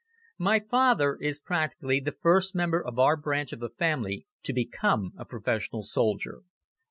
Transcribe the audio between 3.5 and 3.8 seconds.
of the